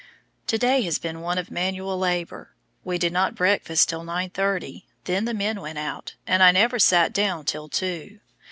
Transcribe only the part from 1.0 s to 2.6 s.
one of manual labor.